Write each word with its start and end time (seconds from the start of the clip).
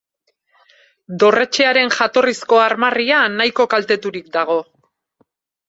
Dorretxearen 1.23 1.93
jatorrizko 1.97 2.63
armarria 2.63 3.21
nahiko 3.37 3.69
kalteturik 3.77 4.35
dago. 4.41 4.59